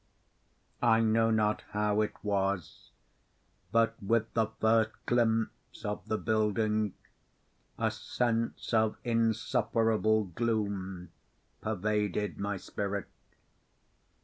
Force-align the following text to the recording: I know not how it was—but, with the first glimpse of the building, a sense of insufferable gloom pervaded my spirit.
I 0.81 0.99
know 1.01 1.29
not 1.29 1.61
how 1.73 2.01
it 2.01 2.15
was—but, 2.23 4.01
with 4.01 4.33
the 4.33 4.47
first 4.47 4.89
glimpse 5.05 5.85
of 5.85 6.07
the 6.07 6.17
building, 6.17 6.95
a 7.77 7.91
sense 7.91 8.73
of 8.73 8.97
insufferable 9.03 10.23
gloom 10.23 11.11
pervaded 11.61 12.39
my 12.39 12.57
spirit. 12.57 13.09